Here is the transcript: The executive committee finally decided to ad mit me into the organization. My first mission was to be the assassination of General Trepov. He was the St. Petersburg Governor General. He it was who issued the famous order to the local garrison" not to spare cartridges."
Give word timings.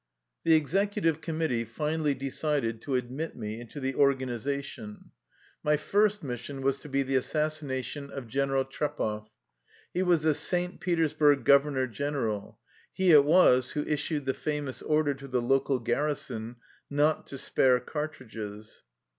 The 0.45 0.55
executive 0.55 1.21
committee 1.21 1.63
finally 1.63 2.15
decided 2.15 2.81
to 2.81 2.97
ad 2.97 3.11
mit 3.11 3.35
me 3.35 3.59
into 3.59 3.79
the 3.79 3.93
organization. 3.93 5.11
My 5.63 5.77
first 5.77 6.23
mission 6.23 6.63
was 6.63 6.79
to 6.79 6.89
be 6.89 7.03
the 7.03 7.17
assassination 7.17 8.09
of 8.09 8.27
General 8.27 8.65
Trepov. 8.65 9.27
He 9.93 10.01
was 10.01 10.23
the 10.23 10.33
St. 10.33 10.79
Petersburg 10.81 11.43
Governor 11.43 11.85
General. 11.85 12.57
He 12.91 13.11
it 13.11 13.25
was 13.25 13.73
who 13.73 13.83
issued 13.83 14.25
the 14.25 14.33
famous 14.33 14.81
order 14.81 15.13
to 15.13 15.27
the 15.27 15.39
local 15.39 15.77
garrison" 15.77 16.55
not 16.89 17.27
to 17.27 17.37
spare 17.37 17.79
cartridges." 17.79 18.81